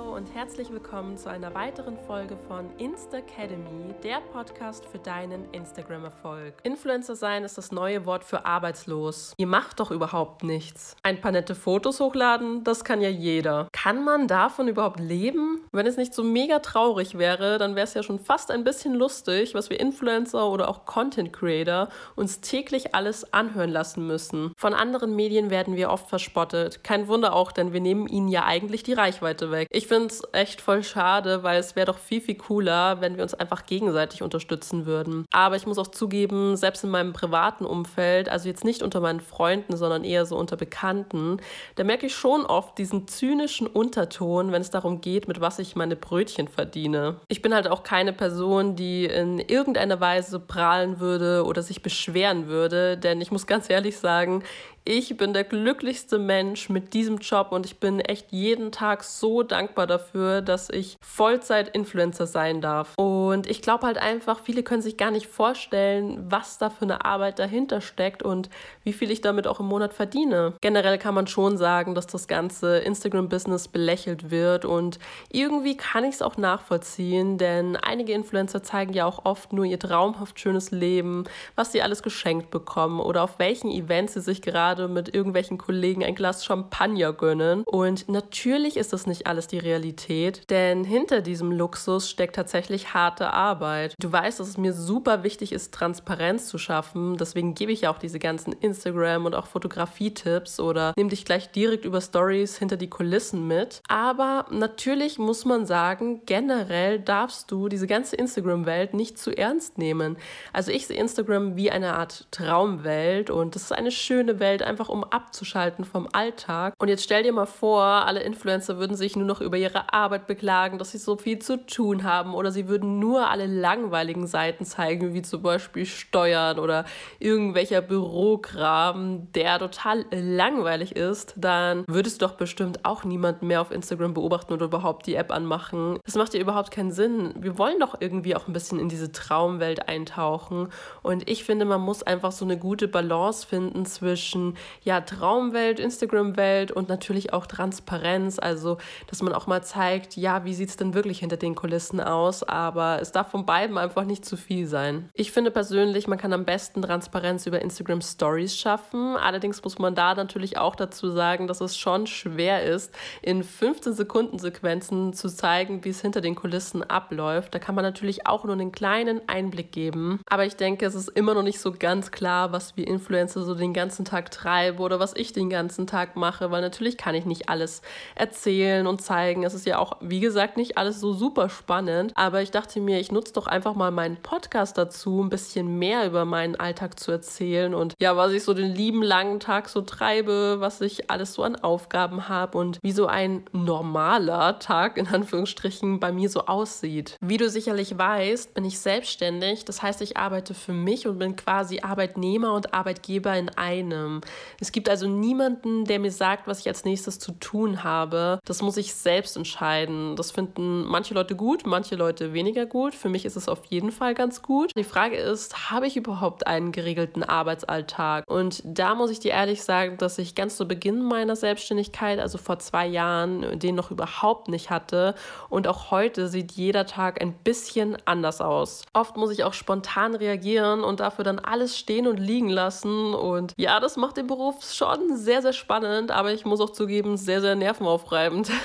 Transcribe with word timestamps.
Hallo 0.00 0.16
und 0.16 0.34
herzlich 0.34 0.70
willkommen 0.70 1.16
zu 1.18 1.30
einer 1.30 1.54
weiteren 1.54 1.98
Folge 2.06 2.36
von 2.48 2.70
Insta 2.78 3.18
Academy, 3.18 3.94
der 4.02 4.20
Podcast 4.32 4.86
für 4.86 4.98
deinen 4.98 5.44
Instagram-Erfolg. 5.52 6.54
Influencer 6.62 7.16
sein 7.16 7.44
ist 7.44 7.58
das 7.58 7.70
neue 7.70 8.06
Wort 8.06 8.24
für 8.24 8.46
arbeitslos. 8.46 9.34
Ihr 9.36 9.46
macht 9.46 9.78
doch 9.78 9.90
überhaupt 9.90 10.42
nichts. 10.42 10.96
Ein 11.02 11.20
paar 11.20 11.32
nette 11.32 11.54
Fotos 11.54 12.00
hochladen, 12.00 12.64
das 12.64 12.84
kann 12.84 13.00
ja 13.00 13.08
jeder. 13.08 13.68
Kann 13.72 14.02
man 14.02 14.26
davon 14.26 14.68
überhaupt 14.68 15.00
leben? 15.00 15.60
Wenn 15.72 15.86
es 15.86 15.96
nicht 15.96 16.14
so 16.14 16.22
mega 16.22 16.60
traurig 16.60 17.18
wäre, 17.18 17.58
dann 17.58 17.74
wäre 17.74 17.84
es 17.84 17.94
ja 17.94 18.02
schon 18.02 18.20
fast 18.20 18.50
ein 18.50 18.64
bisschen 18.64 18.94
lustig, 18.94 19.54
was 19.54 19.68
wir 19.68 19.80
Influencer 19.80 20.48
oder 20.48 20.68
auch 20.68 20.86
Content 20.86 21.32
Creator 21.32 21.88
uns 22.16 22.40
täglich 22.40 22.94
alles 22.94 23.34
anhören 23.34 23.70
lassen 23.70 24.06
müssen. 24.06 24.52
Von 24.56 24.72
anderen 24.72 25.14
Medien 25.14 25.50
werden 25.50 25.76
wir 25.76 25.90
oft 25.90 26.08
verspottet. 26.08 26.84
Kein 26.84 27.06
Wunder 27.08 27.34
auch, 27.34 27.52
denn 27.52 27.74
wir 27.74 27.80
nehmen 27.80 28.06
ihnen 28.06 28.28
ja 28.28 28.44
eigentlich 28.44 28.82
die 28.82 28.94
Reichweite 28.94 29.50
weg. 29.50 29.68
Ich 29.70 29.89
finde 29.90 30.06
es 30.06 30.22
echt 30.30 30.60
voll 30.60 30.84
schade, 30.84 31.42
weil 31.42 31.58
es 31.58 31.74
wäre 31.74 31.86
doch 31.86 31.98
viel, 31.98 32.20
viel 32.20 32.36
cooler, 32.36 33.00
wenn 33.00 33.16
wir 33.16 33.24
uns 33.24 33.34
einfach 33.34 33.66
gegenseitig 33.66 34.22
unterstützen 34.22 34.86
würden. 34.86 35.26
Aber 35.32 35.56
ich 35.56 35.66
muss 35.66 35.78
auch 35.78 35.88
zugeben, 35.88 36.56
selbst 36.56 36.84
in 36.84 36.90
meinem 36.90 37.12
privaten 37.12 37.66
Umfeld, 37.66 38.28
also 38.28 38.48
jetzt 38.48 38.64
nicht 38.64 38.84
unter 38.84 39.00
meinen 39.00 39.18
Freunden, 39.18 39.76
sondern 39.76 40.04
eher 40.04 40.26
so 40.26 40.36
unter 40.36 40.56
Bekannten, 40.56 41.38
da 41.74 41.82
merke 41.82 42.06
ich 42.06 42.14
schon 42.14 42.46
oft 42.46 42.78
diesen 42.78 43.08
zynischen 43.08 43.66
Unterton, 43.66 44.52
wenn 44.52 44.62
es 44.62 44.70
darum 44.70 45.00
geht, 45.00 45.26
mit 45.26 45.40
was 45.40 45.58
ich 45.58 45.74
meine 45.74 45.96
Brötchen 45.96 46.46
verdiene. 46.46 47.16
Ich 47.26 47.42
bin 47.42 47.52
halt 47.52 47.66
auch 47.66 47.82
keine 47.82 48.12
Person, 48.12 48.76
die 48.76 49.06
in 49.06 49.40
irgendeiner 49.40 49.98
Weise 49.98 50.38
prahlen 50.38 51.00
würde 51.00 51.44
oder 51.44 51.62
sich 51.62 51.82
beschweren 51.82 52.46
würde, 52.46 52.96
denn 52.96 53.20
ich 53.20 53.32
muss 53.32 53.48
ganz 53.48 53.68
ehrlich 53.68 53.98
sagen, 53.98 54.44
ich 54.84 55.16
bin 55.16 55.34
der 55.34 55.44
glücklichste 55.44 56.18
Mensch 56.18 56.70
mit 56.70 56.94
diesem 56.94 57.18
Job 57.18 57.48
und 57.52 57.66
ich 57.66 57.78
bin 57.78 58.00
echt 58.00 58.32
jeden 58.32 58.72
Tag 58.72 59.04
so 59.04 59.42
dankbar 59.42 59.86
dafür, 59.86 60.40
dass 60.40 60.70
ich 60.70 60.96
Vollzeit-Influencer 61.02 62.26
sein 62.26 62.60
darf. 62.60 62.94
Und 62.96 63.46
ich 63.46 63.60
glaube 63.60 63.86
halt 63.86 63.98
einfach, 63.98 64.40
viele 64.40 64.62
können 64.62 64.80
sich 64.80 64.96
gar 64.96 65.10
nicht 65.10 65.26
vorstellen, 65.26 66.24
was 66.30 66.58
da 66.58 66.70
für 66.70 66.82
eine 66.82 67.04
Arbeit 67.04 67.38
dahinter 67.38 67.80
steckt 67.80 68.22
und 68.22 68.48
wie 68.82 68.92
viel 68.92 69.10
ich 69.10 69.20
damit 69.20 69.46
auch 69.46 69.60
im 69.60 69.66
Monat 69.66 69.92
verdiene. 69.92 70.54
Generell 70.62 70.98
kann 70.98 71.14
man 71.14 71.26
schon 71.26 71.58
sagen, 71.58 71.94
dass 71.94 72.06
das 72.06 72.26
ganze 72.26 72.78
Instagram-Business 72.78 73.68
belächelt 73.68 74.30
wird 74.30 74.64
und 74.64 74.98
irgendwie 75.30 75.76
kann 75.76 76.04
ich 76.04 76.14
es 76.14 76.22
auch 76.22 76.38
nachvollziehen, 76.38 77.36
denn 77.36 77.76
einige 77.76 78.14
Influencer 78.14 78.62
zeigen 78.62 78.94
ja 78.94 79.04
auch 79.04 79.24
oft 79.24 79.52
nur 79.52 79.66
ihr 79.66 79.78
traumhaft 79.78 80.40
schönes 80.40 80.70
Leben, 80.70 81.24
was 81.54 81.72
sie 81.72 81.82
alles 81.82 82.02
geschenkt 82.02 82.50
bekommen 82.50 82.98
oder 82.98 83.22
auf 83.22 83.38
welchen 83.38 83.70
Events 83.70 84.14
sie 84.14 84.20
sich 84.20 84.40
gerade 84.40 84.69
gerade 84.70 84.86
mit 84.86 85.12
irgendwelchen 85.12 85.58
Kollegen 85.58 86.04
ein 86.04 86.14
Glas 86.14 86.44
Champagner 86.44 87.12
gönnen. 87.12 87.64
Und 87.64 88.08
natürlich 88.08 88.76
ist 88.76 88.92
das 88.92 89.06
nicht 89.06 89.26
alles 89.26 89.48
die 89.48 89.58
Realität, 89.58 90.48
denn 90.48 90.84
hinter 90.84 91.22
diesem 91.22 91.50
Luxus 91.50 92.08
steckt 92.08 92.36
tatsächlich 92.36 92.94
harte 92.94 93.32
Arbeit. 93.32 93.94
Du 93.98 94.12
weißt, 94.12 94.38
dass 94.38 94.48
es 94.48 94.58
mir 94.58 94.72
super 94.72 95.24
wichtig 95.24 95.52
ist, 95.52 95.74
Transparenz 95.74 96.46
zu 96.46 96.56
schaffen. 96.56 97.16
Deswegen 97.16 97.54
gebe 97.54 97.72
ich 97.72 97.82
ja 97.82 97.90
auch 97.90 97.98
diese 97.98 98.20
ganzen 98.20 98.52
Instagram- 98.52 99.26
und 99.26 99.34
auch 99.34 99.46
Fotografie-Tipps 99.46 100.60
oder 100.60 100.92
nehme 100.96 101.10
dich 101.10 101.24
gleich 101.24 101.50
direkt 101.50 101.84
über 101.84 102.00
Stories 102.00 102.56
hinter 102.56 102.76
die 102.76 102.90
Kulissen 102.90 103.48
mit. 103.48 103.82
Aber 103.88 104.46
natürlich 104.50 105.18
muss 105.18 105.44
man 105.44 105.66
sagen, 105.66 106.22
generell 106.26 107.00
darfst 107.00 107.50
du 107.50 107.68
diese 107.68 107.88
ganze 107.88 108.14
Instagram-Welt 108.14 108.94
nicht 108.94 109.18
zu 109.18 109.36
ernst 109.36 109.78
nehmen. 109.78 110.16
Also 110.52 110.70
ich 110.70 110.86
sehe 110.86 110.96
Instagram 110.96 111.56
wie 111.56 111.72
eine 111.72 111.94
Art 111.94 112.28
Traumwelt 112.30 113.30
und 113.30 113.56
das 113.56 113.62
ist 113.64 113.72
eine 113.72 113.90
schöne 113.90 114.38
Welt, 114.38 114.59
Welt, 114.60 114.62
einfach 114.62 114.88
um 114.88 115.04
abzuschalten 115.04 115.84
vom 115.84 116.08
Alltag. 116.12 116.74
Und 116.78 116.88
jetzt 116.88 117.02
stell 117.02 117.22
dir 117.22 117.32
mal 117.32 117.46
vor, 117.46 117.82
alle 117.82 118.20
Influencer 118.20 118.78
würden 118.78 118.96
sich 118.96 119.16
nur 119.16 119.26
noch 119.26 119.40
über 119.40 119.56
ihre 119.56 119.92
Arbeit 119.92 120.26
beklagen, 120.26 120.78
dass 120.78 120.92
sie 120.92 120.98
so 120.98 121.16
viel 121.16 121.38
zu 121.38 121.66
tun 121.66 122.04
haben 122.04 122.34
oder 122.34 122.52
sie 122.52 122.68
würden 122.68 122.98
nur 122.98 123.28
alle 123.28 123.46
langweiligen 123.46 124.26
Seiten 124.26 124.64
zeigen, 124.64 125.14
wie 125.14 125.22
zum 125.22 125.42
Beispiel 125.42 125.86
Steuern 125.86 126.58
oder 126.58 126.84
irgendwelcher 127.18 127.80
Bürokram, 127.80 129.32
der 129.32 129.58
total 129.58 130.04
langweilig 130.10 130.96
ist, 130.96 131.34
dann 131.36 131.84
würdest 131.88 132.20
du 132.20 132.26
doch 132.26 132.34
bestimmt 132.34 132.84
auch 132.84 133.04
niemanden 133.04 133.46
mehr 133.46 133.60
auf 133.60 133.70
Instagram 133.70 134.14
beobachten 134.14 134.52
oder 134.52 134.66
überhaupt 134.66 135.06
die 135.06 135.14
App 135.14 135.32
anmachen. 135.32 135.98
Das 136.04 136.14
macht 136.14 136.34
ja 136.34 136.40
überhaupt 136.40 136.70
keinen 136.70 136.92
Sinn. 136.92 137.34
Wir 137.38 137.58
wollen 137.58 137.78
doch 137.80 137.96
irgendwie 138.00 138.36
auch 138.36 138.46
ein 138.46 138.52
bisschen 138.52 138.78
in 138.78 138.88
diese 138.88 139.12
Traumwelt 139.12 139.88
eintauchen. 139.88 140.68
Und 141.02 141.28
ich 141.28 141.44
finde, 141.44 141.64
man 141.64 141.80
muss 141.80 142.02
einfach 142.02 142.32
so 142.32 142.44
eine 142.44 142.58
gute 142.58 142.88
Balance 142.88 143.46
finden 143.46 143.86
zwischen 143.86 144.49
ja, 144.82 145.00
Traumwelt, 145.00 145.80
Instagram-Welt 145.80 146.72
und 146.72 146.88
natürlich 146.88 147.32
auch 147.32 147.46
Transparenz. 147.46 148.38
Also, 148.38 148.78
dass 149.08 149.22
man 149.22 149.32
auch 149.32 149.46
mal 149.46 149.62
zeigt, 149.62 150.16
ja, 150.16 150.44
wie 150.44 150.54
sieht 150.54 150.70
es 150.70 150.76
denn 150.76 150.94
wirklich 150.94 151.20
hinter 151.20 151.36
den 151.36 151.54
Kulissen 151.54 152.00
aus. 152.00 152.42
Aber 152.42 153.00
es 153.00 153.12
darf 153.12 153.30
von 153.30 153.46
beiden 153.46 153.78
einfach 153.78 154.04
nicht 154.04 154.24
zu 154.24 154.36
viel 154.36 154.66
sein. 154.66 155.08
Ich 155.14 155.32
finde 155.32 155.50
persönlich, 155.50 156.06
man 156.06 156.18
kann 156.18 156.32
am 156.32 156.44
besten 156.44 156.82
Transparenz 156.82 157.46
über 157.46 157.60
Instagram 157.62 158.00
Stories 158.00 158.56
schaffen. 158.56 159.16
Allerdings 159.16 159.62
muss 159.62 159.78
man 159.78 159.94
da 159.94 160.14
natürlich 160.14 160.58
auch 160.58 160.76
dazu 160.76 161.10
sagen, 161.10 161.46
dass 161.46 161.60
es 161.60 161.76
schon 161.76 162.06
schwer 162.06 162.64
ist, 162.64 162.94
in 163.22 163.42
15 163.42 163.94
Sekunden 163.94 164.38
Sequenzen 164.38 165.12
zu 165.12 165.28
zeigen, 165.28 165.84
wie 165.84 165.90
es 165.90 166.00
hinter 166.00 166.20
den 166.20 166.34
Kulissen 166.34 166.82
abläuft. 166.82 167.54
Da 167.54 167.58
kann 167.58 167.74
man 167.74 167.84
natürlich 167.84 168.26
auch 168.26 168.44
nur 168.44 168.54
einen 168.54 168.72
kleinen 168.72 169.20
Einblick 169.28 169.72
geben. 169.72 170.20
Aber 170.28 170.44
ich 170.44 170.56
denke, 170.56 170.86
es 170.86 170.94
ist 170.94 171.08
immer 171.08 171.34
noch 171.34 171.42
nicht 171.42 171.60
so 171.60 171.72
ganz 171.72 172.10
klar, 172.10 172.52
was 172.52 172.76
wir 172.76 172.86
Influencer 172.86 173.42
so 173.42 173.54
den 173.54 173.74
ganzen 173.74 174.04
Tag 174.04 174.30
treibe 174.40 174.82
oder 174.82 175.00
was 175.00 175.14
ich 175.16 175.32
den 175.32 175.50
ganzen 175.50 175.86
Tag 175.86 176.16
mache, 176.16 176.50
weil 176.50 176.62
natürlich 176.62 176.96
kann 176.96 177.14
ich 177.14 177.26
nicht 177.26 177.48
alles 177.48 177.82
erzählen 178.14 178.86
und 178.86 179.02
zeigen. 179.02 179.44
Es 179.44 179.54
ist 179.54 179.66
ja 179.66 179.78
auch, 179.78 179.96
wie 180.00 180.20
gesagt, 180.20 180.56
nicht 180.56 180.78
alles 180.78 181.00
so 181.00 181.12
super 181.12 181.48
spannend, 181.48 182.12
aber 182.14 182.42
ich 182.42 182.50
dachte 182.50 182.80
mir, 182.80 183.00
ich 183.00 183.12
nutze 183.12 183.32
doch 183.32 183.46
einfach 183.46 183.74
mal 183.74 183.90
meinen 183.90 184.16
Podcast 184.16 184.78
dazu, 184.78 185.22
ein 185.22 185.28
bisschen 185.28 185.78
mehr 185.78 186.06
über 186.06 186.24
meinen 186.24 186.56
Alltag 186.56 186.98
zu 186.98 187.10
erzählen 187.12 187.74
und 187.74 187.94
ja, 188.00 188.16
was 188.16 188.32
ich 188.32 188.44
so 188.44 188.54
den 188.54 188.74
lieben 188.74 189.02
langen 189.02 189.40
Tag 189.40 189.68
so 189.68 189.82
treibe, 189.82 190.56
was 190.60 190.80
ich 190.80 191.10
alles 191.10 191.34
so 191.34 191.42
an 191.42 191.56
Aufgaben 191.56 192.28
habe 192.28 192.58
und 192.58 192.78
wie 192.82 192.92
so 192.92 193.06
ein 193.06 193.44
normaler 193.52 194.58
Tag 194.58 194.96
in 194.96 195.06
Anführungsstrichen 195.06 196.00
bei 196.00 196.12
mir 196.12 196.28
so 196.28 196.46
aussieht. 196.46 197.16
Wie 197.20 197.36
du 197.36 197.48
sicherlich 197.48 197.98
weißt, 197.98 198.54
bin 198.54 198.64
ich 198.64 198.78
selbstständig, 198.78 199.64
das 199.64 199.82
heißt, 199.82 200.00
ich 200.02 200.16
arbeite 200.16 200.54
für 200.54 200.72
mich 200.72 201.06
und 201.06 201.18
bin 201.18 201.36
quasi 201.36 201.80
Arbeitnehmer 201.80 202.54
und 202.54 202.72
Arbeitgeber 202.74 203.36
in 203.36 203.50
einem. 203.50 204.20
Es 204.60 204.72
gibt 204.72 204.88
also 204.88 205.08
niemanden, 205.08 205.84
der 205.84 205.98
mir 205.98 206.12
sagt, 206.12 206.46
was 206.46 206.60
ich 206.60 206.68
als 206.68 206.84
nächstes 206.84 207.18
zu 207.18 207.32
tun 207.32 207.84
habe. 207.84 208.40
Das 208.44 208.62
muss 208.62 208.76
ich 208.76 208.94
selbst 208.94 209.36
entscheiden. 209.36 210.16
Das 210.16 210.30
finden 210.30 210.84
manche 210.84 211.14
Leute 211.14 211.36
gut, 211.36 211.66
manche 211.66 211.96
Leute 211.96 212.32
weniger 212.32 212.66
gut. 212.66 212.94
Für 212.94 213.08
mich 213.08 213.24
ist 213.24 213.36
es 213.36 213.48
auf 213.48 213.64
jeden 213.66 213.92
Fall 213.92 214.14
ganz 214.14 214.42
gut. 214.42 214.72
Die 214.76 214.84
Frage 214.84 215.16
ist, 215.16 215.70
habe 215.70 215.86
ich 215.86 215.96
überhaupt 215.96 216.46
einen 216.46 216.72
geregelten 216.72 217.22
Arbeitsalltag? 217.22 218.24
Und 218.28 218.62
da 218.64 218.94
muss 218.94 219.10
ich 219.10 219.20
dir 219.20 219.32
ehrlich 219.32 219.62
sagen, 219.62 219.96
dass 219.98 220.18
ich 220.18 220.34
ganz 220.34 220.56
zu 220.56 220.66
Beginn 220.66 221.02
meiner 221.02 221.36
Selbstständigkeit, 221.36 222.18
also 222.18 222.38
vor 222.38 222.58
zwei 222.58 222.86
Jahren, 222.86 223.58
den 223.58 223.74
noch 223.74 223.90
überhaupt 223.90 224.48
nicht 224.48 224.70
hatte. 224.70 225.14
Und 225.48 225.66
auch 225.66 225.90
heute 225.90 226.28
sieht 226.28 226.52
jeder 226.52 226.86
Tag 226.86 227.20
ein 227.20 227.32
bisschen 227.32 227.96
anders 228.04 228.40
aus. 228.40 228.84
Oft 228.92 229.16
muss 229.16 229.30
ich 229.30 229.44
auch 229.44 229.54
spontan 229.54 230.14
reagieren 230.14 230.82
und 230.84 231.00
dafür 231.00 231.24
dann 231.24 231.38
alles 231.38 231.78
stehen 231.78 232.06
und 232.06 232.18
liegen 232.18 232.48
lassen. 232.48 233.14
Und 233.14 233.52
ja, 233.56 233.80
das 233.80 233.96
macht 233.96 234.18
den 234.20 234.26
Beruf 234.26 234.62
schon 234.62 235.16
sehr, 235.16 235.42
sehr 235.42 235.52
spannend, 235.52 236.10
aber 236.10 236.32
ich 236.32 236.44
muss 236.44 236.60
auch 236.60 236.70
zugeben, 236.70 237.16
sehr, 237.16 237.40
sehr 237.40 237.56
nervenaufreibend. 237.56 238.50